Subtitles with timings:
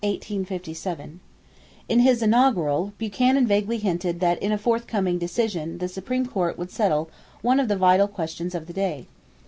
[0.01, 1.19] = In
[1.99, 7.11] his inaugural, Buchanan vaguely hinted that in a forthcoming decision the Supreme Court would settle
[7.43, 9.05] one of the vital questions of the day.